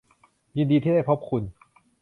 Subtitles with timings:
[0.57, 1.43] ยินดีที่ได้พบคุณ